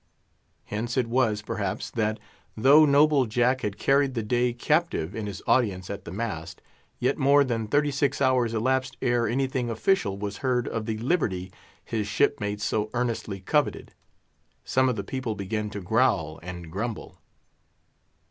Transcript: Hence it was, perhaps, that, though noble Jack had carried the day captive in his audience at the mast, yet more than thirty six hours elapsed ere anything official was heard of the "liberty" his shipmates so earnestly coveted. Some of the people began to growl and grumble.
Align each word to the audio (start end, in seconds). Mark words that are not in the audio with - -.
Hence 0.65 0.97
it 0.97 1.05
was, 1.05 1.43
perhaps, 1.43 1.91
that, 1.91 2.19
though 2.57 2.87
noble 2.87 3.27
Jack 3.27 3.61
had 3.61 3.77
carried 3.77 4.15
the 4.15 4.23
day 4.23 4.51
captive 4.51 5.13
in 5.13 5.27
his 5.27 5.43
audience 5.45 5.91
at 5.91 6.05
the 6.05 6.11
mast, 6.11 6.59
yet 6.99 7.19
more 7.19 7.43
than 7.43 7.67
thirty 7.67 7.91
six 7.91 8.19
hours 8.19 8.55
elapsed 8.55 8.97
ere 9.03 9.27
anything 9.27 9.69
official 9.69 10.17
was 10.17 10.37
heard 10.37 10.67
of 10.67 10.87
the 10.87 10.97
"liberty" 10.97 11.51
his 11.85 12.07
shipmates 12.07 12.63
so 12.63 12.89
earnestly 12.95 13.41
coveted. 13.41 13.93
Some 14.65 14.89
of 14.89 14.95
the 14.95 15.03
people 15.03 15.35
began 15.35 15.69
to 15.69 15.81
growl 15.81 16.39
and 16.41 16.71
grumble. 16.71 17.19